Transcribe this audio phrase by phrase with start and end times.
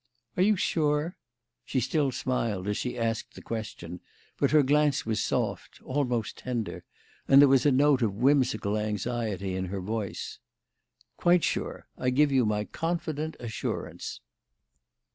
[0.35, 1.15] "Are you sure?"
[1.63, 3.99] She still smiled as she asked the question,
[4.39, 6.83] but her glance was soft almost tender
[7.27, 10.39] and there was a note of whimsical anxiety in her voice.
[11.17, 11.85] "Quite sure.
[11.99, 14.21] I give you my confident assurance."